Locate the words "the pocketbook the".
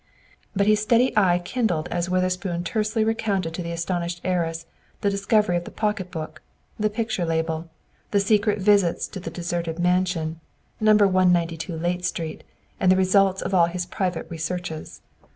5.63-6.89